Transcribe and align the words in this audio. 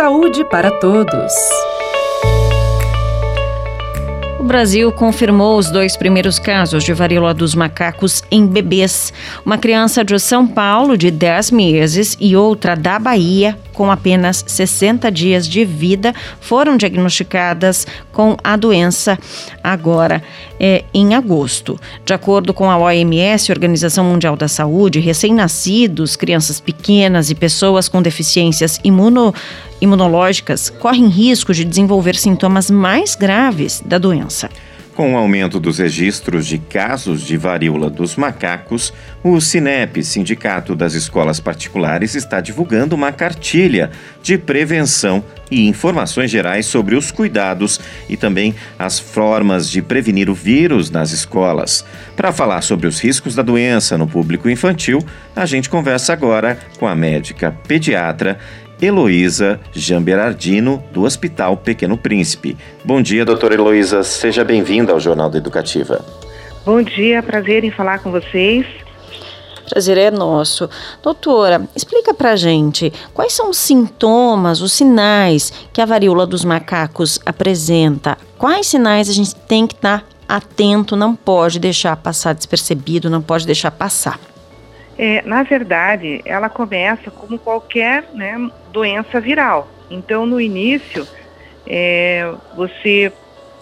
Saúde 0.00 0.42
para 0.44 0.70
todos. 0.70 1.30
O 4.38 4.42
Brasil 4.42 4.90
confirmou 4.90 5.58
os 5.58 5.70
dois 5.70 5.94
primeiros 5.94 6.38
casos 6.38 6.84
de 6.84 6.94
varíola 6.94 7.34
dos 7.34 7.54
macacos 7.54 8.22
em 8.30 8.46
bebês. 8.46 9.12
Uma 9.44 9.58
criança 9.58 10.02
de 10.02 10.18
São 10.18 10.46
Paulo, 10.48 10.96
de 10.96 11.10
10 11.10 11.50
meses, 11.50 12.16
e 12.18 12.34
outra 12.34 12.74
da 12.74 12.98
Bahia, 12.98 13.58
com 13.80 13.90
apenas 13.90 14.44
60 14.46 15.10
dias 15.10 15.48
de 15.48 15.64
vida, 15.64 16.14
foram 16.38 16.76
diagnosticadas 16.76 17.86
com 18.12 18.36
a 18.44 18.54
doença 18.54 19.18
agora 19.64 20.22
é, 20.60 20.84
em 20.92 21.14
agosto. 21.14 21.80
De 22.04 22.12
acordo 22.12 22.52
com 22.52 22.70
a 22.70 22.76
OMS, 22.76 23.50
Organização 23.50 24.04
Mundial 24.04 24.36
da 24.36 24.48
Saúde, 24.48 25.00
recém-nascidos, 25.00 26.14
crianças 26.14 26.60
pequenas 26.60 27.30
e 27.30 27.34
pessoas 27.34 27.88
com 27.88 28.02
deficiências 28.02 28.78
imuno 28.84 29.34
imunológicas 29.80 30.68
correm 30.68 31.08
risco 31.08 31.54
de 31.54 31.64
desenvolver 31.64 32.16
sintomas 32.16 32.70
mais 32.70 33.14
graves 33.14 33.82
da 33.82 33.96
doença. 33.96 34.50
Com 34.94 35.14
o 35.14 35.16
aumento 35.16 35.60
dos 35.60 35.78
registros 35.78 36.46
de 36.46 36.58
casos 36.58 37.22
de 37.22 37.36
varíola 37.36 37.88
dos 37.88 38.16
macacos, 38.16 38.92
o 39.22 39.40
Sinep, 39.40 40.02
Sindicato 40.02 40.74
das 40.74 40.94
Escolas 40.94 41.38
Particulares, 41.38 42.14
está 42.14 42.40
divulgando 42.40 42.96
uma 42.96 43.12
cartilha 43.12 43.90
de 44.22 44.36
prevenção 44.36 45.24
e 45.50 45.66
informações 45.68 46.30
gerais 46.30 46.66
sobre 46.66 46.96
os 46.96 47.10
cuidados 47.10 47.80
e 48.08 48.16
também 48.16 48.54
as 48.78 48.98
formas 48.98 49.70
de 49.70 49.80
prevenir 49.80 50.28
o 50.28 50.34
vírus 50.34 50.90
nas 50.90 51.12
escolas. 51.12 51.84
Para 52.16 52.32
falar 52.32 52.60
sobre 52.60 52.86
os 52.86 53.00
riscos 53.00 53.34
da 53.34 53.42
doença 53.42 53.96
no 53.96 54.06
público 54.06 54.50
infantil, 54.50 55.04
a 55.34 55.46
gente 55.46 55.70
conversa 55.70 56.12
agora 56.12 56.58
com 56.78 56.86
a 56.86 56.94
médica 56.94 57.56
pediatra 57.66 58.38
Heloísa 58.80 59.60
Jamberardino, 59.72 60.82
do 60.92 61.02
Hospital 61.02 61.56
Pequeno 61.56 61.98
Príncipe. 61.98 62.56
Bom 62.84 63.02
dia, 63.02 63.24
doutora 63.24 63.54
Heloísa. 63.54 64.02
Seja 64.02 64.42
bem-vinda 64.42 64.92
ao 64.92 65.00
Jornal 65.00 65.28
da 65.28 65.38
Educativa. 65.38 66.04
Bom 66.64 66.82
dia, 66.82 67.22
prazer 67.22 67.62
em 67.64 67.70
falar 67.70 67.98
com 67.98 68.10
vocês. 68.10 68.66
Prazer 69.68 69.98
é 69.98 70.10
nosso. 70.10 70.68
Doutora, 71.02 71.68
explica 71.76 72.12
pra 72.12 72.34
gente 72.36 72.92
quais 73.14 73.32
são 73.32 73.50
os 73.50 73.58
sintomas, 73.58 74.60
os 74.60 74.72
sinais 74.72 75.52
que 75.72 75.80
a 75.80 75.86
varíola 75.86 76.26
dos 76.26 76.44
macacos 76.44 77.20
apresenta. 77.24 78.18
Quais 78.36 78.66
sinais 78.66 79.08
a 79.08 79.12
gente 79.12 79.34
tem 79.34 79.66
que 79.66 79.74
estar 79.74 80.04
atento, 80.28 80.96
não 80.96 81.14
pode 81.14 81.58
deixar 81.58 81.96
passar 81.96 82.34
despercebido, 82.34 83.10
não 83.10 83.20
pode 83.20 83.44
deixar 83.44 83.70
passar. 83.70 84.18
É, 85.02 85.22
na 85.22 85.42
verdade, 85.42 86.20
ela 86.26 86.50
começa 86.50 87.10
como 87.10 87.38
qualquer 87.38 88.04
né, 88.12 88.50
doença 88.70 89.18
viral. 89.18 89.66
Então, 89.90 90.26
no 90.26 90.38
início, 90.38 91.08
é, 91.66 92.30
você 92.54 93.10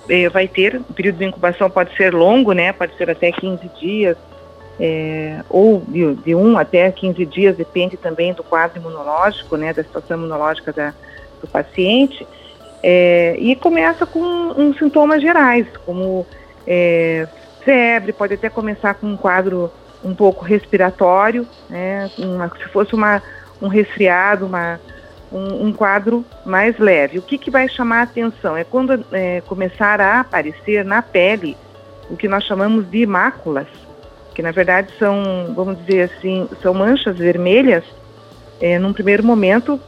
é, 0.09 0.29
vai 0.29 0.49
ter, 0.49 0.75
o 0.75 0.93
período 0.93 1.19
de 1.19 1.27
incubação 1.27 1.71
pode 1.71 1.97
ser 1.97 2.13
longo, 2.13 2.51
né? 2.51 2.73
Pode 2.73 2.97
ser 2.97 3.09
até 3.09 3.31
15 3.31 3.71
dias, 3.81 4.17
é, 4.81 5.45
ou 5.49 5.81
de, 5.87 6.13
de 6.17 6.35
1 6.35 6.59
até 6.59 6.91
15 6.91 7.25
dias, 7.27 7.57
depende 7.57 7.97
também 7.97 8.33
do 8.33 8.43
quadro 8.43 8.81
imunológico, 8.81 9.57
né? 9.57 9.73
Da 9.73 9.85
situação 9.85 10.17
imunológica 10.17 10.73
da, 10.73 10.93
do 11.41 11.47
paciente. 11.47 12.27
É, 12.83 13.37
e 13.39 13.55
começa 13.55 14.05
com 14.05 14.19
uns 14.21 14.77
sintomas 14.77 15.23
gerais, 15.23 15.69
como 15.87 16.27
é, 16.67 17.29
febre, 17.65 18.13
pode 18.13 18.35
até 18.35 18.51
começar 18.51 18.95
com 18.95 19.07
um 19.07 19.17
quadro 19.17 19.71
um 20.03 20.15
pouco 20.15 20.45
respiratório, 20.45 21.47
né, 21.69 22.11
uma, 22.19 22.49
se 22.49 22.69
fosse 22.69 22.95
uma, 22.95 23.23
um 23.61 23.69
resfriado, 23.69 24.47
uma, 24.47 24.81
um, 25.33 25.67
um, 25.67 25.73
quadro 25.73 26.25
mais 26.45 26.79
leve. 26.79 27.19
O 27.19 27.23
que, 27.23 27.39
que 27.39 27.51
vai 27.51 27.69
chamar 27.69 28.01
a 28.01 28.03
atenção 28.03 28.57
é 28.57 28.65
quando 28.65 29.05
é, 29.13 29.41
começar 29.43 30.01
a 30.01 30.21
aparecer 30.21 30.85
na 30.85 31.03
pele 31.03 31.57
o 32.11 32.17
que 32.17 32.29
nós 32.29 32.45
chamamos 32.45 32.91
de 32.91 33.05
máculas, 33.07 33.67
que 34.35 34.43
na 34.43 34.51
verdade 34.51 34.93
são, 34.99 35.53
vamos 35.55 35.79
dizer 35.85 36.11
assim, 36.11 36.49
são 36.63 36.73
manchas 36.73 37.17
vermelhas, 37.17 37.85
é, 38.61 38.79
num 38.79 38.93
primeiro 38.93 39.25
momento, 39.25 39.81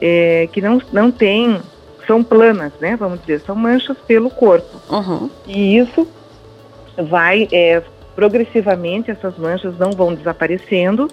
é, 0.00 0.48
que 0.52 0.60
não, 0.60 0.80
não 0.92 1.10
tem, 1.10 1.60
são 2.06 2.24
planas, 2.24 2.72
né, 2.80 2.96
vamos 2.96 3.20
dizer, 3.20 3.40
são 3.40 3.54
manchas 3.54 3.96
pelo 4.06 4.30
corpo. 4.30 4.80
Uhum. 4.90 5.30
E 5.46 5.78
isso 5.78 6.08
vai 6.96 7.48
é, 7.52 7.82
progressivamente 8.18 9.12
essas 9.12 9.38
manchas 9.38 9.78
não 9.78 9.92
vão 9.92 10.12
desaparecendo 10.12 11.08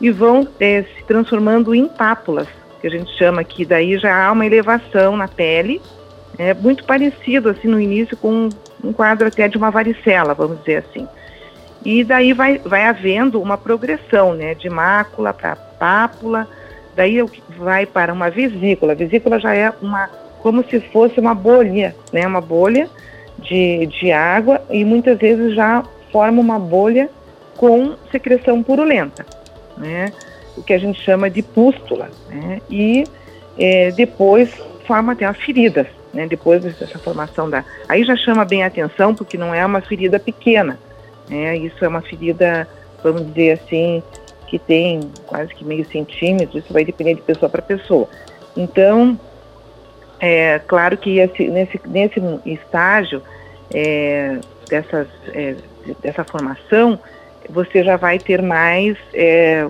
e 0.00 0.10
vão 0.10 0.48
é, 0.58 0.82
se 0.82 1.04
transformando 1.04 1.72
em 1.72 1.86
pápulas, 1.86 2.48
que 2.80 2.88
a 2.88 2.90
gente 2.90 3.16
chama 3.16 3.42
aqui. 3.42 3.64
Daí 3.64 3.96
já 3.96 4.26
há 4.26 4.32
uma 4.32 4.44
elevação 4.44 5.16
na 5.16 5.28
pele, 5.28 5.80
é 6.36 6.52
muito 6.52 6.82
parecido 6.82 7.48
assim 7.48 7.68
no 7.68 7.80
início 7.80 8.16
com 8.16 8.48
um 8.82 8.92
quadro 8.92 9.28
até 9.28 9.46
de 9.46 9.56
uma 9.56 9.70
varicela, 9.70 10.34
vamos 10.34 10.58
dizer 10.58 10.78
assim. 10.78 11.06
E 11.84 12.02
daí 12.02 12.32
vai, 12.32 12.58
vai 12.58 12.86
havendo 12.86 13.40
uma 13.40 13.56
progressão, 13.56 14.34
né, 14.34 14.52
de 14.56 14.68
mácula 14.68 15.32
para 15.32 15.54
pápula, 15.54 16.48
daí 16.96 17.24
vai 17.56 17.86
para 17.86 18.12
uma 18.12 18.30
vesícula. 18.30 18.94
A 18.94 18.96
vesícula 18.96 19.38
já 19.38 19.54
é 19.54 19.72
uma 19.80 20.10
como 20.42 20.64
se 20.64 20.80
fosse 20.80 21.20
uma 21.20 21.36
bolha, 21.36 21.94
né, 22.12 22.26
uma 22.26 22.40
bolha 22.40 22.90
de, 23.38 23.86
de 23.86 24.10
água 24.10 24.60
e 24.68 24.84
muitas 24.84 25.16
vezes 25.18 25.54
já 25.54 25.84
forma 26.10 26.40
uma 26.40 26.58
bolha 26.58 27.10
com 27.56 27.96
secreção 28.10 28.62
purulenta, 28.62 29.26
né? 29.76 30.12
o 30.56 30.62
que 30.62 30.72
a 30.72 30.78
gente 30.78 31.00
chama 31.00 31.30
de 31.30 31.42
pústula, 31.42 32.10
né? 32.28 32.60
e 32.68 33.04
é, 33.58 33.90
depois 33.92 34.50
forma 34.86 35.12
até 35.12 35.24
as 35.24 35.36
feridas, 35.36 35.86
né? 36.12 36.26
depois 36.26 36.62
dessa 36.62 36.98
formação 36.98 37.48
da... 37.48 37.64
Aí 37.88 38.04
já 38.04 38.16
chama 38.16 38.44
bem 38.44 38.62
a 38.62 38.66
atenção, 38.66 39.14
porque 39.14 39.36
não 39.36 39.54
é 39.54 39.64
uma 39.64 39.80
ferida 39.80 40.18
pequena, 40.18 40.78
né? 41.28 41.56
isso 41.56 41.84
é 41.84 41.88
uma 41.88 42.00
ferida, 42.00 42.68
vamos 43.02 43.26
dizer 43.26 43.60
assim, 43.60 44.02
que 44.46 44.58
tem 44.58 45.00
quase 45.26 45.54
que 45.54 45.64
meio 45.64 45.84
centímetro, 45.86 46.58
isso 46.58 46.72
vai 46.72 46.84
depender 46.84 47.14
de 47.14 47.22
pessoa 47.22 47.48
para 47.48 47.60
pessoa. 47.60 48.08
Então, 48.56 49.18
é 50.20 50.58
claro 50.66 50.96
que 50.96 51.18
esse, 51.18 51.46
nesse, 51.48 51.80
nesse 51.86 52.20
estágio 52.46 53.22
é, 53.72 54.38
dessas 54.68 55.08
é, 55.32 55.56
dessa 56.02 56.24
formação, 56.24 56.98
você 57.48 57.82
já 57.82 57.96
vai 57.96 58.18
ter 58.18 58.42
mais, 58.42 58.96
é, 59.14 59.66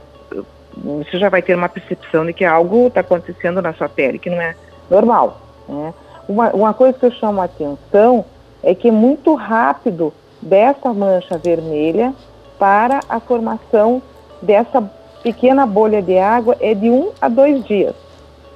você 0.77 1.19
já 1.19 1.29
vai 1.29 1.43
ter 1.43 1.55
uma 1.55 1.69
percepção 1.69 2.27
de 2.27 2.33
que 2.33 2.45
algo 2.45 2.89
está 2.89 3.01
acontecendo 3.01 3.63
na 3.63 3.73
sua 3.75 3.89
pele 3.89 4.19
que 4.19 4.31
não 4.31 4.41
é 4.41 4.55
normal. 4.91 5.41
Né? 5.69 5.95
Uma, 6.29 6.51
uma 6.51 6.75
coisa 6.75 6.99
que 6.99 7.07
eu 7.07 7.13
chamo 7.13 7.41
a 7.41 7.45
atenção 7.45 8.25
é 8.63 8.75
que 8.75 8.89
é 8.89 8.93
muito 8.93 9.35
rápido 9.35 10.13
dessa 10.43 10.93
mancha 10.93 11.39
vermelha 11.39 12.13
para 12.59 13.01
a 13.09 13.21
formação 13.21 14.03
dessa 14.43 14.83
pequena 15.23 15.67
bolha 15.67 16.03
de 16.03 16.19
água 16.19 16.57
é 16.61 16.75
de 16.75 16.91
um 16.91 17.11
a 17.21 17.29
dois 17.29 17.65
dias. 17.65 17.95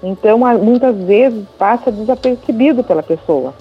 Então, 0.03 0.39
muitas 0.59 0.97
vezes 0.97 1.45
passa 1.57 1.93
desapercebido 1.93 2.83
pela 2.83 3.05
pessoa 3.05 3.55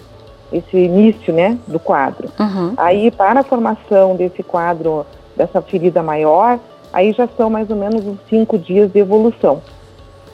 esse 0.51 0.77
início, 0.77 1.33
né, 1.33 1.57
do 1.67 1.79
quadro. 1.79 2.29
Uhum. 2.39 2.73
Aí, 2.77 3.09
para 3.11 3.39
a 3.39 3.43
formação 3.43 4.15
desse 4.15 4.43
quadro, 4.43 5.05
dessa 5.35 5.61
ferida 5.61 6.03
maior, 6.03 6.59
aí 6.91 7.13
já 7.13 7.27
são 7.37 7.49
mais 7.49 7.69
ou 7.69 7.75
menos 7.75 8.05
uns 8.05 8.19
cinco 8.29 8.57
dias 8.57 8.91
de 8.91 8.99
evolução. 8.99 9.61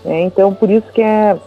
É, 0.04 0.22
então, 0.22 0.54
por 0.54 0.70
isso 0.70 0.88
que 0.92 1.02
é, 1.02 1.38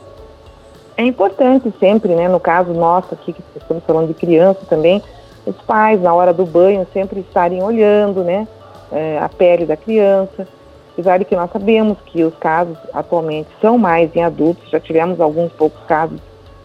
é 0.96 1.02
importante 1.04 1.72
sempre, 1.80 2.14
né, 2.14 2.28
no 2.28 2.38
caso 2.38 2.72
nosso 2.72 3.14
aqui, 3.14 3.32
que 3.32 3.42
estamos 3.56 3.82
falando 3.84 4.08
de 4.08 4.14
criança 4.14 4.60
também, 4.68 5.02
os 5.46 5.56
pais, 5.62 6.00
na 6.00 6.12
hora 6.12 6.32
do 6.32 6.44
banho, 6.44 6.86
sempre 6.92 7.20
estarem 7.20 7.62
olhando, 7.62 8.22
né, 8.22 8.46
é, 8.92 9.18
a 9.18 9.28
pele 9.28 9.64
da 9.64 9.76
criança, 9.76 10.46
apesar 10.92 11.18
de 11.18 11.24
que 11.24 11.34
nós 11.34 11.50
sabemos 11.50 11.96
que 12.06 12.22
os 12.22 12.34
casos 12.36 12.76
atualmente 12.92 13.48
são 13.60 13.78
mais 13.78 14.14
em 14.14 14.22
adultos, 14.22 14.68
já 14.68 14.78
tivemos 14.78 15.20
alguns 15.20 15.50
poucos 15.52 15.82
casos 15.84 16.20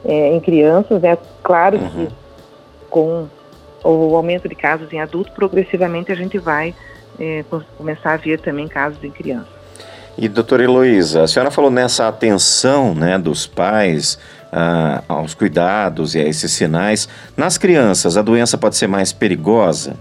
é, 0.05 0.35
em 0.35 0.39
crianças, 0.39 1.03
é 1.03 1.17
claro 1.43 1.77
uhum. 1.77 1.89
que 1.89 2.13
com 2.89 3.27
o 3.83 4.15
aumento 4.15 4.47
de 4.47 4.55
casos 4.55 4.91
em 4.93 5.01
adulto, 5.01 5.31
progressivamente 5.31 6.11
a 6.11 6.15
gente 6.15 6.37
vai 6.37 6.73
é, 7.19 7.43
começar 7.77 8.13
a 8.13 8.17
ver 8.17 8.39
também 8.39 8.67
casos 8.67 9.03
em 9.03 9.11
crianças. 9.11 9.53
E 10.17 10.29
doutora 10.29 10.63
Heloísa, 10.63 11.23
a 11.23 11.27
senhora 11.27 11.51
falou 11.51 11.69
nessa 11.69 12.07
atenção 12.07 12.95
né, 12.95 13.17
dos 13.17 13.45
pais 13.45 14.17
ah, 14.51 15.03
aos 15.09 15.33
cuidados 15.33 16.15
e 16.15 16.19
a 16.19 16.23
esses 16.23 16.53
sinais. 16.53 17.09
Nas 17.35 17.57
crianças, 17.57 18.15
a 18.15 18.21
doença 18.21 18.57
pode 18.57 18.77
ser 18.77 18.87
mais 18.87 19.11
perigosa? 19.11 19.97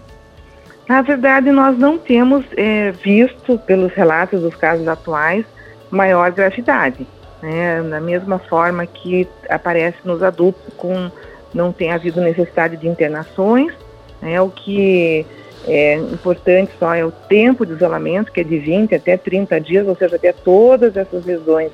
Na 0.88 1.02
verdade, 1.02 1.50
nós 1.50 1.76
não 1.76 1.98
temos 1.98 2.44
é, 2.56 2.92
visto, 2.92 3.58
pelos 3.58 3.92
relatos 3.92 4.40
dos 4.40 4.54
casos 4.54 4.86
atuais, 4.86 5.44
maior 5.90 6.30
gravidade 6.30 7.04
né, 7.44 7.82
da 7.82 8.00
mesma 8.00 8.38
forma 8.38 8.86
que 8.86 9.28
aparece 9.50 9.98
nos 10.02 10.22
adultos, 10.22 10.62
com 10.78 11.10
não 11.52 11.72
tem 11.72 11.92
havido 11.92 12.20
necessidade 12.22 12.76
de 12.78 12.88
internações, 12.88 13.72
né, 14.20 14.40
o 14.40 14.48
que 14.48 15.26
é 15.66 15.96
importante 15.96 16.72
só 16.78 16.94
é 16.94 17.04
o 17.04 17.10
tempo 17.10 17.66
de 17.66 17.74
isolamento, 17.74 18.32
que 18.32 18.40
é 18.40 18.44
de 18.44 18.58
20 18.58 18.94
até 18.94 19.18
30 19.18 19.60
dias, 19.60 19.86
ou 19.86 19.94
seja, 19.94 20.16
até 20.16 20.32
todas 20.32 20.96
essas 20.96 21.24
lesões 21.26 21.70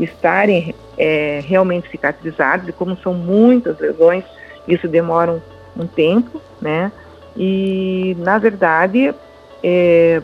estarem 0.00 0.74
é, 0.98 1.40
realmente 1.46 1.88
cicatrizadas, 1.90 2.68
e 2.68 2.72
como 2.72 2.96
são 2.96 3.14
muitas 3.14 3.78
lesões, 3.78 4.24
isso 4.66 4.88
demora 4.88 5.30
um, 5.30 5.82
um 5.82 5.86
tempo, 5.86 6.42
né? 6.60 6.90
E, 7.36 8.16
na 8.18 8.38
verdade, 8.38 9.14
é, 9.62 10.20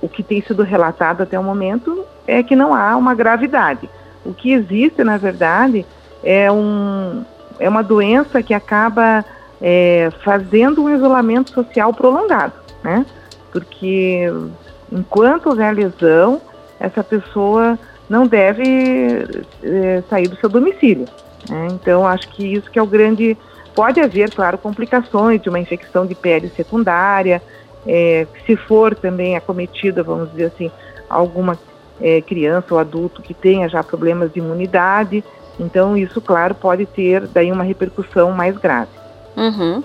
o 0.00 0.08
que 0.08 0.22
tem 0.22 0.40
sido 0.42 0.62
relatado 0.62 1.22
até 1.22 1.38
o 1.38 1.44
momento 1.44 2.04
é 2.26 2.42
que 2.42 2.56
não 2.56 2.74
há 2.74 2.96
uma 2.96 3.14
gravidade. 3.14 3.88
O 4.24 4.32
que 4.32 4.52
existe, 4.52 5.02
na 5.02 5.16
verdade, 5.16 5.84
é, 6.22 6.50
um, 6.50 7.24
é 7.58 7.68
uma 7.68 7.82
doença 7.82 8.42
que 8.42 8.54
acaba 8.54 9.24
é, 9.60 10.10
fazendo 10.24 10.84
um 10.84 10.94
isolamento 10.94 11.50
social 11.50 11.92
prolongado, 11.92 12.54
né? 12.82 13.04
Porque 13.50 14.32
enquanto 14.90 15.46
houver 15.46 15.74
lesão, 15.74 16.40
essa 16.78 17.02
pessoa 17.02 17.78
não 18.08 18.26
deve 18.26 19.24
é, 19.62 20.02
sair 20.08 20.28
do 20.28 20.36
seu 20.36 20.48
domicílio. 20.48 21.06
Né? 21.48 21.68
Então, 21.72 22.06
acho 22.06 22.28
que 22.28 22.44
isso 22.44 22.70
que 22.70 22.78
é 22.78 22.82
o 22.82 22.86
grande... 22.86 23.36
Pode 23.74 24.00
haver, 24.00 24.30
claro, 24.30 24.58
complicações 24.58 25.40
de 25.40 25.48
uma 25.48 25.58
infecção 25.58 26.04
de 26.04 26.14
pele 26.14 26.50
secundária, 26.50 27.40
é, 27.86 28.26
se 28.44 28.54
for 28.54 28.94
também 28.94 29.34
acometida, 29.34 30.02
vamos 30.02 30.30
dizer 30.30 30.52
assim, 30.54 30.70
alguma 31.08 31.58
é, 32.02 32.20
criança 32.20 32.66
ou 32.74 32.78
adulto 32.78 33.22
que 33.22 33.32
tenha 33.32 33.68
já 33.68 33.82
problemas 33.82 34.32
de 34.32 34.40
imunidade, 34.40 35.24
então 35.58 35.96
isso, 35.96 36.20
claro, 36.20 36.54
pode 36.54 36.86
ter 36.86 37.26
daí 37.28 37.50
uma 37.50 37.64
repercussão 37.64 38.32
mais 38.32 38.56
grave. 38.58 39.02
Uhum. 39.34 39.82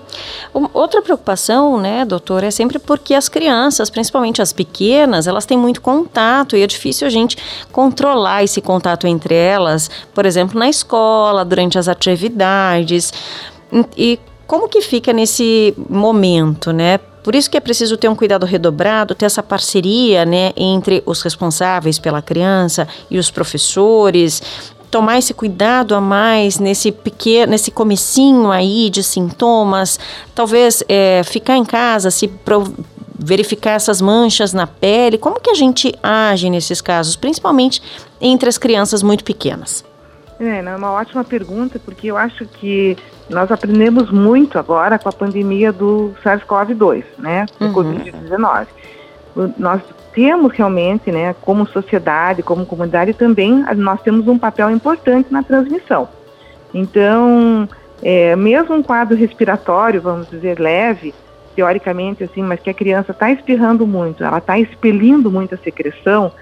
Outra 0.74 1.00
preocupação, 1.00 1.80
né, 1.80 2.04
doutor, 2.04 2.44
é 2.44 2.50
sempre 2.50 2.78
porque 2.78 3.14
as 3.14 3.28
crianças, 3.28 3.88
principalmente 3.88 4.42
as 4.42 4.52
pequenas, 4.52 5.26
elas 5.26 5.46
têm 5.46 5.56
muito 5.56 5.80
contato 5.80 6.54
e 6.54 6.62
é 6.62 6.66
difícil 6.66 7.06
a 7.06 7.10
gente 7.10 7.36
controlar 7.72 8.44
esse 8.44 8.60
contato 8.60 9.06
entre 9.06 9.34
elas, 9.34 9.90
por 10.12 10.26
exemplo, 10.26 10.58
na 10.58 10.68
escola, 10.68 11.44
durante 11.44 11.78
as 11.78 11.88
atividades. 11.88 13.12
E 13.96 14.20
como 14.46 14.68
que 14.68 14.82
fica 14.82 15.12
nesse 15.12 15.74
momento, 15.88 16.72
né? 16.72 17.00
Por 17.22 17.34
isso 17.34 17.50
que 17.50 17.56
é 17.56 17.60
preciso 17.60 17.96
ter 17.96 18.08
um 18.08 18.14
cuidado 18.14 18.46
redobrado, 18.46 19.14
ter 19.14 19.26
essa 19.26 19.42
parceria, 19.42 20.24
né, 20.24 20.52
entre 20.56 21.02
os 21.04 21.22
responsáveis 21.22 21.98
pela 21.98 22.22
criança 22.22 22.86
e 23.10 23.18
os 23.18 23.30
professores, 23.30 24.42
tomar 24.90 25.18
esse 25.18 25.34
cuidado 25.34 25.94
a 25.94 26.00
mais 26.00 26.58
nesse 26.58 26.90
pequeno, 26.90 27.50
nesse 27.50 27.70
comecinho 27.70 28.50
aí 28.50 28.88
de 28.90 29.02
sintomas, 29.02 29.98
talvez 30.34 30.82
é, 30.88 31.22
ficar 31.24 31.56
em 31.56 31.64
casa, 31.64 32.10
se 32.10 32.30
verificar 33.18 33.72
essas 33.72 34.00
manchas 34.00 34.52
na 34.52 34.66
pele, 34.66 35.18
como 35.18 35.40
que 35.40 35.50
a 35.50 35.54
gente 35.54 35.92
age 36.02 36.48
nesses 36.48 36.80
casos, 36.80 37.16
principalmente 37.16 37.82
entre 38.20 38.48
as 38.48 38.56
crianças 38.56 39.02
muito 39.02 39.24
pequenas? 39.24 39.84
É, 40.40 40.58
é 40.58 40.76
uma 40.76 40.92
ótima 40.92 41.24
pergunta, 41.24 41.80
porque 41.84 42.06
eu 42.06 42.16
acho 42.16 42.46
que 42.46 42.96
nós 43.28 43.50
aprendemos 43.50 44.10
muito 44.10 44.58
agora 44.58 44.98
com 44.98 45.08
a 45.08 45.12
pandemia 45.12 45.72
do 45.72 46.14
SARS-CoV-2, 46.22 47.04
né, 47.18 47.46
do 47.58 47.66
uhum. 47.66 47.72
Covid-19. 47.74 48.66
Nós 49.56 49.80
temos 50.12 50.52
realmente, 50.52 51.12
né, 51.12 51.34
como 51.42 51.66
sociedade, 51.66 52.42
como 52.42 52.66
comunidade 52.66 53.12
também, 53.12 53.64
nós 53.76 54.00
temos 54.02 54.26
um 54.26 54.38
papel 54.38 54.70
importante 54.70 55.32
na 55.32 55.42
transmissão. 55.42 56.08
Então, 56.74 57.68
é, 58.02 58.34
mesmo 58.34 58.74
um 58.74 58.82
quadro 58.82 59.16
respiratório, 59.16 60.00
vamos 60.00 60.28
dizer, 60.28 60.58
leve, 60.58 61.14
teoricamente 61.54 62.24
assim, 62.24 62.42
mas 62.42 62.60
que 62.60 62.70
a 62.70 62.74
criança 62.74 63.12
está 63.12 63.30
espirrando 63.30 63.86
muito, 63.86 64.24
ela 64.24 64.38
está 64.38 64.58
expelindo 64.58 65.30
muita 65.30 65.56
secreção, 65.56 66.32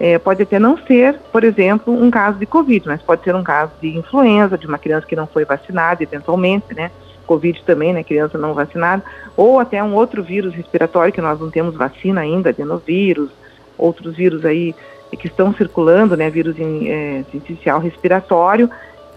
é, 0.00 0.18
pode 0.18 0.42
até 0.42 0.58
não 0.58 0.78
ser, 0.78 1.16
por 1.30 1.44
exemplo, 1.44 1.92
um 1.92 2.10
caso 2.10 2.38
de 2.38 2.46
Covid, 2.46 2.88
mas 2.88 3.02
pode 3.02 3.22
ser 3.22 3.34
um 3.36 3.44
caso 3.44 3.72
de 3.82 3.98
influenza, 3.98 4.56
de 4.56 4.66
uma 4.66 4.78
criança 4.78 5.06
que 5.06 5.14
não 5.14 5.26
foi 5.26 5.44
vacinada, 5.44 6.02
eventualmente, 6.02 6.74
né? 6.74 6.90
Covid 7.26 7.62
também, 7.64 7.92
né, 7.92 8.02
criança 8.02 8.36
não 8.36 8.54
vacinada, 8.54 9.04
ou 9.36 9.60
até 9.60 9.80
um 9.84 9.94
outro 9.94 10.20
vírus 10.20 10.52
respiratório 10.52 11.12
que 11.12 11.20
nós 11.20 11.38
não 11.38 11.48
temos 11.48 11.76
vacina 11.76 12.22
ainda, 12.22 12.48
adenovírus, 12.48 13.30
outros 13.78 14.16
vírus 14.16 14.44
aí 14.44 14.74
que 15.12 15.28
estão 15.28 15.52
circulando, 15.54 16.16
né, 16.16 16.28
vírus 16.30 16.56
é, 16.58 17.22
essencial 17.32 17.78
respiratório. 17.78 18.68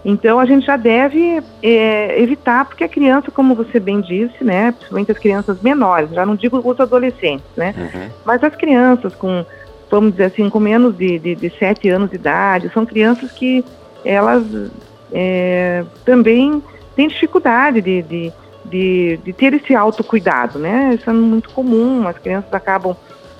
Então 0.04 0.38
a 0.38 0.44
gente 0.44 0.66
já 0.66 0.76
deve 0.76 1.42
é, 1.62 2.20
evitar, 2.20 2.66
porque 2.66 2.84
a 2.84 2.88
criança, 2.88 3.30
como 3.32 3.54
você 3.54 3.80
bem 3.80 4.00
disse, 4.00 4.44
né, 4.44 4.70
principalmente 4.70 5.10
as 5.10 5.18
crianças 5.18 5.60
menores, 5.62 6.10
já 6.10 6.24
não 6.24 6.36
digo 6.36 6.60
os 6.62 6.78
adolescentes, 6.78 7.46
né, 7.56 7.74
uhum. 7.76 8.10
mas 8.24 8.44
as 8.44 8.54
crianças 8.54 9.14
com, 9.14 9.44
vamos 9.94 10.12
dizer 10.12 10.24
assim, 10.24 10.50
com 10.50 10.58
menos 10.58 10.96
de, 10.96 11.20
de, 11.20 11.36
de 11.36 11.50
7 11.50 11.88
anos 11.88 12.10
de 12.10 12.16
idade, 12.16 12.68
são 12.74 12.84
crianças 12.84 13.30
que 13.30 13.64
elas 14.04 14.44
é, 15.12 15.84
também 16.04 16.60
tem 16.96 17.06
dificuldade 17.06 17.80
de, 17.80 18.02
de, 18.02 18.32
de, 18.64 19.20
de 19.24 19.32
ter 19.32 19.54
esse 19.54 19.72
autocuidado, 19.72 20.58
né? 20.58 20.96
Isso 20.98 21.08
é 21.08 21.12
muito 21.12 21.50
comum, 21.50 22.08
as 22.08 22.18
crianças 22.18 22.52
acabam 22.52 22.96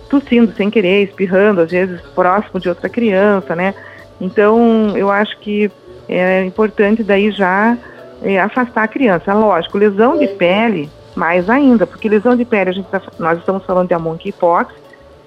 tossindo 0.09 0.53
sem 0.55 0.71
querer, 0.71 1.03
espirrando, 1.03 1.61
às 1.61 1.73
vezes 1.73 2.01
próximo 2.15 2.61
de 2.61 2.69
outra 2.69 2.89
criança, 2.89 3.57
né? 3.57 3.75
Então, 4.21 4.97
eu 4.97 5.11
acho 5.11 5.37
que 5.41 5.69
é 6.09 6.45
importante 6.45 7.03
daí 7.03 7.33
já 7.33 7.77
é, 8.23 8.39
afastar 8.39 8.85
a 8.85 8.89
criança. 8.89 9.35
Lógico, 9.35 9.77
lesão 9.77 10.17
de 10.17 10.29
pele, 10.29 10.89
mais 11.17 11.51
ainda, 11.51 11.85
porque 11.85 12.09
lesão 12.09 12.37
de 12.37 12.45
pele, 12.45 12.71
a 12.71 12.73
gente 12.73 12.87
tá, 12.87 13.03
nós 13.19 13.41
estamos 13.41 13.65
falando 13.65 13.89
de 13.89 13.99
monkeypox, 13.99 14.84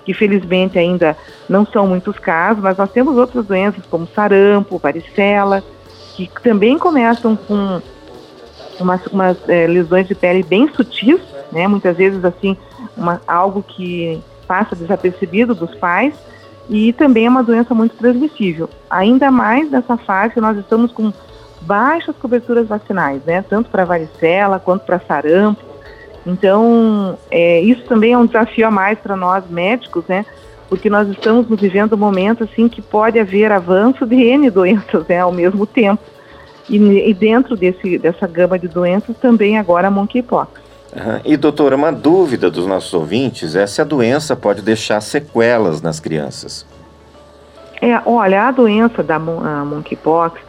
que 0.08 0.14
felizmente 0.14 0.80
ainda 0.80 1.18
não 1.50 1.66
são 1.66 1.86
muitos 1.86 2.18
casos, 2.18 2.64
mas 2.64 2.78
nós 2.78 2.90
temos 2.90 3.18
outras 3.18 3.46
doenças 3.46 3.84
como 3.92 4.08
sarampo, 4.08 4.78
varicela, 4.78 5.62
que 6.16 6.32
também 6.42 6.80
começam 6.80 7.36
com 7.36 7.82
umas, 8.80 9.06
umas 9.08 9.38
é, 9.50 9.68
lesões 9.68 10.08
de 10.08 10.16
pele 10.16 10.44
bem 10.44 10.70
sutis, 10.74 11.20
né? 11.52 11.68
Muitas 11.68 11.98
vezes 11.98 12.24
assim, 12.24 12.56
uma, 12.96 13.20
algo 13.28 13.62
que 13.62 14.24
passa 14.48 14.78
desapercebido 14.78 15.54
dos 15.54 15.76
pais 15.76 16.14
e 16.70 16.94
também 16.94 17.26
é 17.26 17.30
uma 17.30 17.44
doença 17.44 17.74
muito 17.74 17.98
transmissível. 17.98 18.70
Ainda 18.90 19.30
mais 19.30 19.70
nessa 19.70 19.98
fase 19.98 20.40
nós 20.40 20.58
estamos 20.58 20.94
com 20.94 21.12
baixas 21.60 22.16
coberturas 22.16 22.66
vacinais, 22.66 23.22
né? 23.26 23.42
Tanto 23.42 23.70
para 23.70 23.84
varicela 23.84 24.58
quanto 24.58 24.86
para 24.86 25.02
sarampo. 25.02 25.67
Então, 26.28 27.18
é, 27.32 27.62
isso 27.62 27.84
também 27.84 28.12
é 28.12 28.18
um 28.18 28.26
desafio 28.26 28.68
a 28.68 28.72
mais 28.72 29.00
para 29.00 29.16
nós 29.16 29.50
médicos, 29.50 30.04
né? 30.10 30.26
Porque 30.68 30.90
nós 30.90 31.08
estamos 31.08 31.48
vivendo 31.50 31.94
um 31.94 31.98
momento 31.98 32.44
assim 32.44 32.68
que 32.68 32.82
pode 32.82 33.18
haver 33.18 33.50
avanço 33.50 34.06
de 34.06 34.16
N 34.16 34.50
doenças 34.50 35.08
né, 35.08 35.22
ao 35.22 35.32
mesmo 35.32 35.66
tempo. 35.66 36.04
E, 36.70 36.76
e 36.76 37.14
dentro 37.14 37.56
desse, 37.56 37.98
dessa 37.98 38.28
gama 38.28 38.60
de 38.60 38.68
doenças 38.68 39.16
também 39.18 39.58
agora 39.58 39.88
a 39.88 39.92
monkeypox. 39.92 40.52
Uhum. 40.94 41.22
E 41.24 41.38
doutora, 41.38 41.78
uma 41.78 41.94
dúvida 41.94 42.52
dos 42.52 42.66
nossos 42.66 42.94
ouvintes 42.94 43.56
é 43.56 43.66
se 43.66 43.82
a 43.82 43.86
doença 43.86 44.36
pode 44.36 44.62
deixar 44.62 45.00
sequelas 45.00 45.82
nas 45.82 46.02
crianças. 46.02 46.66
É, 47.82 48.02
olha, 48.06 48.50
a 48.50 48.52
doença 48.52 49.02
da 49.02 49.16
a 49.16 49.20
monkeypox, 49.64 50.42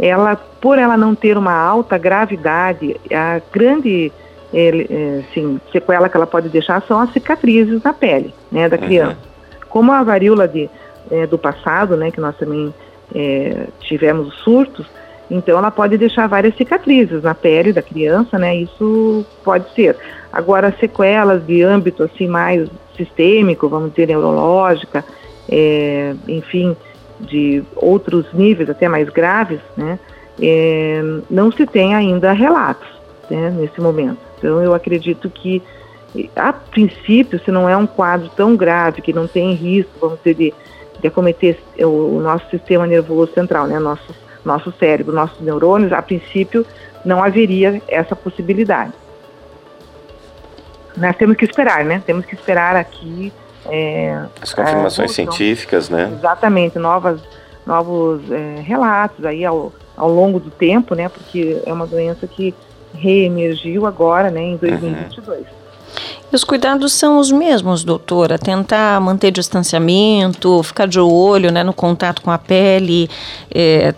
ela, 0.00 0.36
por 0.36 0.78
ela 0.78 0.96
não 0.96 1.14
ter 1.14 1.36
uma 1.36 1.52
alta 1.52 1.98
gravidade, 1.98 2.98
a 3.12 3.40
grande 3.52 4.10
é, 4.52 4.68
é, 4.68 5.24
assim, 5.28 5.60
sequela 5.72 6.08
que 6.08 6.16
ela 6.16 6.26
pode 6.26 6.48
deixar 6.48 6.82
são 6.82 7.00
as 7.00 7.12
cicatrizes 7.12 7.82
na 7.82 7.92
pele, 7.92 8.32
né, 8.50 8.68
da 8.68 8.78
criança. 8.78 9.16
Uhum. 9.16 9.66
Como 9.68 9.92
a 9.92 10.02
varíola 10.02 10.46
de, 10.46 10.70
é, 11.10 11.26
do 11.26 11.36
passado, 11.36 11.96
né, 11.96 12.10
que 12.10 12.20
nós 12.20 12.36
também 12.36 12.72
é, 13.14 13.66
tivemos 13.80 14.34
surtos, 14.36 14.86
então, 15.30 15.58
ela 15.58 15.70
pode 15.70 15.98
deixar 15.98 16.28
várias 16.28 16.56
cicatrizes 16.56 17.22
na 17.22 17.34
pele 17.34 17.72
da 17.72 17.82
criança, 17.82 18.38
né? 18.38 18.54
Isso 18.56 19.26
pode 19.42 19.72
ser. 19.74 19.96
Agora, 20.32 20.74
sequelas 20.78 21.44
de 21.44 21.62
âmbito 21.62 22.02
assim 22.02 22.28
mais 22.28 22.68
sistêmico, 22.96 23.68
vamos 23.68 23.90
dizer, 23.90 24.06
neurológica, 24.06 25.04
é, 25.48 26.14
enfim, 26.28 26.76
de 27.20 27.62
outros 27.74 28.32
níveis 28.32 28.70
até 28.70 28.88
mais 28.88 29.08
graves, 29.08 29.60
né? 29.76 29.98
É, 30.40 31.02
não 31.30 31.50
se 31.50 31.66
tem 31.66 31.94
ainda 31.94 32.32
relatos 32.32 32.88
né, 33.30 33.50
nesse 33.50 33.80
momento. 33.80 34.18
Então, 34.38 34.62
eu 34.62 34.74
acredito 34.74 35.30
que, 35.30 35.62
a 36.34 36.52
princípio, 36.52 37.40
se 37.42 37.50
não 37.50 37.68
é 37.68 37.76
um 37.76 37.86
quadro 37.86 38.30
tão 38.36 38.56
grave, 38.56 39.02
que 39.02 39.12
não 39.12 39.26
tem 39.26 39.54
risco, 39.54 39.92
vamos 40.00 40.18
dizer, 40.18 40.34
de, 40.34 40.54
de 41.00 41.08
acometer 41.08 41.58
o, 41.78 42.16
o 42.16 42.20
nosso 42.20 42.48
sistema 42.50 42.86
nervoso 42.86 43.32
central, 43.32 43.66
né? 43.66 43.78
Nossos 43.78 44.26
nosso 44.46 44.72
cérebro, 44.78 45.12
nossos 45.12 45.40
neurônios, 45.40 45.92
a 45.92 46.00
princípio 46.00 46.64
não 47.04 47.22
haveria 47.22 47.82
essa 47.88 48.14
possibilidade. 48.14 48.92
Nós 50.96 51.14
temos 51.16 51.36
que 51.36 51.44
esperar, 51.44 51.84
né? 51.84 52.02
Temos 52.06 52.24
que 52.24 52.34
esperar 52.34 52.76
aqui. 52.76 53.32
É, 53.66 54.24
As 54.40 54.54
confirmações 54.54 55.10
científicas, 55.10 55.90
né? 55.90 56.10
Exatamente, 56.16 56.78
novas, 56.78 57.20
novos 57.66 58.22
é, 58.30 58.60
relatos 58.60 59.24
aí 59.26 59.44
ao, 59.44 59.72
ao 59.96 60.08
longo 60.08 60.38
do 60.38 60.50
tempo, 60.50 60.94
né? 60.94 61.08
Porque 61.08 61.60
é 61.66 61.72
uma 61.72 61.86
doença 61.86 62.26
que 62.26 62.54
reemergiu 63.00 63.86
agora, 63.86 64.30
né, 64.30 64.42
em 64.42 64.56
2022. 64.56 65.40
Uhum. 65.40 65.44
os 66.32 66.44
cuidados 66.44 66.92
são 66.92 67.18
os 67.18 67.30
mesmos, 67.30 67.84
doutora? 67.84 68.38
Tentar 68.38 69.00
manter 69.00 69.30
distanciamento, 69.30 70.62
ficar 70.62 70.86
de 70.86 71.00
olho 71.00 71.52
né, 71.52 71.62
no 71.62 71.72
contato 71.72 72.22
com 72.22 72.30
a 72.30 72.38
pele, 72.38 73.08
é, 73.54 73.94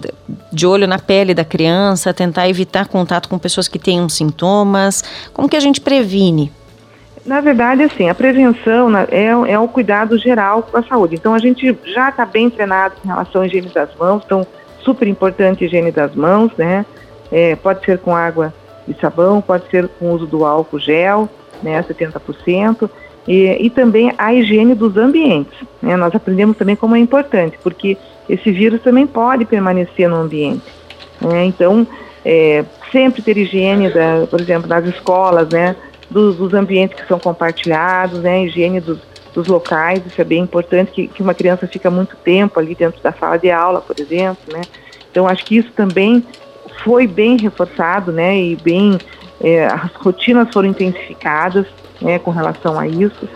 de 0.52 0.66
olho 0.66 0.86
na 0.86 0.98
pele 0.98 1.34
da 1.34 1.44
criança, 1.44 2.12
tentar 2.12 2.48
evitar 2.48 2.86
contato 2.86 3.28
com 3.28 3.38
pessoas 3.38 3.68
que 3.68 3.78
tenham 3.78 4.08
sintomas. 4.08 5.02
Como 5.32 5.48
que 5.48 5.56
a 5.56 5.60
gente 5.60 5.80
previne? 5.80 6.52
Na 7.28 7.42
verdade, 7.42 7.82
assim, 7.82 8.08
a 8.08 8.14
prevenção 8.14 8.88
né, 8.88 9.06
é, 9.10 9.26
é 9.26 9.58
o 9.58 9.68
cuidado 9.68 10.16
geral 10.16 10.62
com 10.62 10.78
a 10.78 10.82
saúde. 10.82 11.14
Então, 11.14 11.34
a 11.34 11.38
gente 11.38 11.76
já 11.84 12.08
está 12.08 12.24
bem 12.24 12.48
treinado 12.48 12.94
em 13.04 13.08
relação 13.08 13.42
à 13.42 13.46
higiene 13.46 13.68
das 13.68 13.94
mãos, 13.96 14.22
então, 14.24 14.46
super 14.82 15.06
importante 15.06 15.62
a 15.62 15.66
higiene 15.66 15.92
das 15.92 16.14
mãos, 16.14 16.50
né? 16.56 16.86
É, 17.30 17.54
pode 17.56 17.84
ser 17.84 17.98
com 17.98 18.16
água 18.16 18.54
e 18.88 18.94
sabão, 19.00 19.40
pode 19.40 19.68
ser 19.70 19.88
com 19.88 20.06
o 20.06 20.14
uso 20.14 20.26
do 20.26 20.44
álcool 20.44 20.78
gel, 20.78 21.28
né, 21.62 21.82
70%, 21.82 22.88
e, 23.26 23.66
e 23.66 23.70
também 23.70 24.12
a 24.16 24.32
higiene 24.32 24.74
dos 24.74 24.96
ambientes. 24.96 25.52
Né? 25.82 25.96
Nós 25.96 26.14
aprendemos 26.14 26.56
também 26.56 26.74
como 26.74 26.96
é 26.96 26.98
importante, 26.98 27.58
porque 27.62 27.96
esse 28.28 28.50
vírus 28.50 28.80
também 28.80 29.06
pode 29.06 29.44
permanecer 29.44 30.08
no 30.08 30.16
ambiente. 30.16 30.64
Né? 31.20 31.44
Então, 31.44 31.86
é, 32.24 32.64
sempre 32.90 33.20
ter 33.20 33.36
higiene, 33.36 33.90
da, 33.90 34.26
por 34.30 34.40
exemplo, 34.40 34.66
das 34.66 34.86
escolas, 34.86 35.48
né, 35.50 35.76
dos, 36.10 36.36
dos, 36.36 36.54
ambientes 36.54 36.98
que 36.98 37.06
são 37.06 37.18
compartilhados, 37.18 38.20
né, 38.20 38.44
higiene 38.44 38.80
dos, 38.80 38.98
dos 39.34 39.46
locais, 39.46 40.04
isso 40.06 40.20
é 40.20 40.24
bem 40.24 40.42
importante, 40.42 40.90
que, 40.90 41.06
que, 41.06 41.22
uma 41.22 41.34
criança 41.34 41.66
fica 41.66 41.90
muito 41.90 42.16
tempo 42.16 42.58
ali 42.58 42.74
dentro 42.74 43.02
da 43.02 43.12
sala 43.12 43.36
de 43.38 43.50
aula, 43.50 43.80
por 43.80 43.98
exemplo, 44.00 44.42
né. 44.52 44.62
Então, 45.10 45.26
acho 45.26 45.44
que 45.44 45.56
isso 45.56 45.70
também 45.72 46.24
foi 46.84 47.06
bem 47.06 47.36
reforçado, 47.36 48.12
né, 48.12 48.36
e 48.38 48.56
bem, 48.56 48.98
é, 49.40 49.66
as 49.66 49.92
rotinas 49.94 50.48
foram 50.52 50.68
intensificadas, 50.68 51.66
né, 52.00 52.18
com 52.18 52.30
relação 52.30 52.78
a 52.78 52.86
isso. 52.86 53.28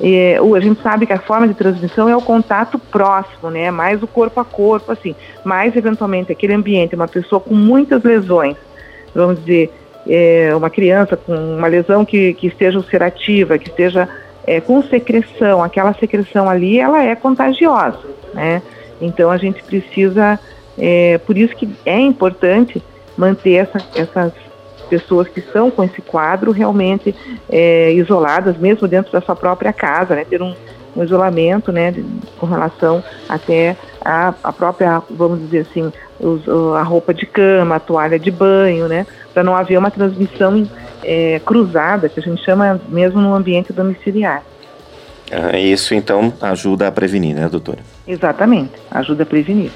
É, 0.00 0.38
a 0.38 0.60
gente 0.60 0.80
sabe 0.80 1.06
que 1.06 1.12
a 1.12 1.18
forma 1.18 1.48
de 1.48 1.54
transmissão 1.54 2.08
é 2.08 2.16
o 2.16 2.22
contato 2.22 2.78
próximo, 2.78 3.50
né, 3.50 3.70
mais 3.70 4.02
o 4.02 4.06
corpo 4.06 4.40
a 4.40 4.44
corpo, 4.44 4.92
assim, 4.92 5.14
mais 5.44 5.74
eventualmente 5.76 6.30
aquele 6.30 6.54
ambiente, 6.54 6.94
uma 6.94 7.08
pessoa 7.08 7.40
com 7.40 7.54
muitas 7.54 8.02
lesões, 8.02 8.56
vamos 9.14 9.40
dizer, 9.40 9.72
é, 10.06 10.54
uma 10.54 10.70
criança 10.70 11.16
com 11.16 11.34
uma 11.34 11.66
lesão 11.66 12.04
que, 12.04 12.32
que 12.34 12.46
esteja 12.46 12.78
ulcerativa, 12.78 13.58
que 13.58 13.68
esteja 13.68 14.08
é, 14.46 14.60
com 14.60 14.82
secreção, 14.82 15.62
aquela 15.62 15.92
secreção 15.94 16.48
ali, 16.48 16.78
ela 16.80 17.02
é 17.02 17.14
contagiosa, 17.14 18.00
né? 18.32 18.62
Então 19.00 19.30
a 19.30 19.36
gente 19.36 19.62
precisa 19.62 20.40
é, 20.78 21.18
por 21.18 21.36
isso 21.36 21.54
que 21.54 21.68
é 21.84 21.98
importante 21.98 22.82
manter 23.16 23.54
essa, 23.54 23.78
essas 23.94 24.32
pessoas 24.88 25.28
que 25.28 25.40
estão 25.40 25.70
com 25.70 25.84
esse 25.84 26.00
quadro 26.00 26.50
realmente 26.50 27.14
é, 27.48 27.92
isoladas, 27.92 28.56
mesmo 28.56 28.88
dentro 28.88 29.12
da 29.12 29.20
sua 29.20 29.36
própria 29.36 29.72
casa, 29.72 30.14
né? 30.14 30.24
Ter 30.24 30.40
um, 30.40 30.54
um 30.96 31.04
isolamento, 31.04 31.70
né? 31.70 31.94
Com 32.38 32.46
relação 32.46 33.02
até 33.28 33.76
a, 34.04 34.32
a 34.42 34.52
própria, 34.52 35.02
vamos 35.10 35.40
dizer 35.40 35.66
assim, 35.70 35.92
os, 36.18 36.48
a 36.76 36.82
roupa 36.82 37.12
de 37.12 37.26
cama, 37.26 37.76
a 37.76 37.80
toalha 37.80 38.18
de 38.18 38.30
banho, 38.30 38.88
né? 38.88 39.06
Para 39.34 39.42
não 39.42 39.54
haver 39.54 39.78
uma 39.78 39.90
transmissão 39.90 40.68
é, 41.04 41.40
cruzada, 41.44 42.08
que 42.08 42.20
a 42.20 42.22
gente 42.22 42.42
chama 42.44 42.80
mesmo 42.88 43.20
no 43.20 43.34
ambiente 43.34 43.72
domiciliar. 43.72 44.42
Ah, 45.30 45.58
isso 45.58 45.94
então 45.94 46.32
ajuda 46.40 46.88
a 46.88 46.92
prevenir, 46.92 47.34
né, 47.34 47.48
doutora? 47.48 47.80
Exatamente, 48.06 48.72
ajuda 48.90 49.24
a 49.24 49.26
prevenir. 49.26 49.70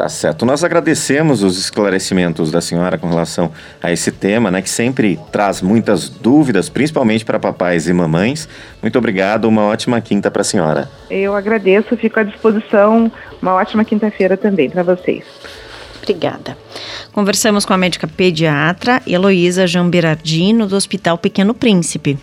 Tá 0.00 0.08
certo. 0.08 0.46
Nós 0.46 0.64
agradecemos 0.64 1.42
os 1.42 1.58
esclarecimentos 1.58 2.50
da 2.50 2.62
senhora 2.62 2.96
com 2.96 3.06
relação 3.06 3.52
a 3.82 3.92
esse 3.92 4.10
tema, 4.10 4.50
né, 4.50 4.62
que 4.62 4.70
sempre 4.70 5.20
traz 5.30 5.60
muitas 5.60 6.08
dúvidas, 6.08 6.70
principalmente 6.70 7.22
para 7.22 7.38
papais 7.38 7.86
e 7.86 7.92
mamães. 7.92 8.48
Muito 8.80 8.96
obrigado, 8.96 9.44
uma 9.44 9.64
ótima 9.64 10.00
quinta 10.00 10.30
para 10.30 10.40
a 10.40 10.44
senhora. 10.44 10.90
Eu 11.10 11.36
agradeço, 11.36 11.94
fico 11.98 12.18
à 12.18 12.22
disposição. 12.22 13.12
Uma 13.42 13.52
ótima 13.52 13.84
quinta-feira 13.84 14.38
também 14.38 14.70
para 14.70 14.82
vocês. 14.82 15.22
Obrigada. 15.98 16.56
Conversamos 17.12 17.66
com 17.66 17.74
a 17.74 17.76
médica 17.76 18.08
pediatra 18.08 19.02
Heloísa 19.06 19.66
Jambirardino, 19.66 20.66
do 20.66 20.76
Hospital 20.76 21.18
Pequeno 21.18 21.52
Príncipe. 21.52 22.18